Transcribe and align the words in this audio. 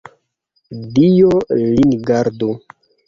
Dio 0.95 1.35
lin 1.61 1.93
gardu! 2.09 2.51